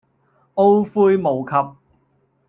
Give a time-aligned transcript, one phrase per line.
[0.55, 1.77] 懊悔無及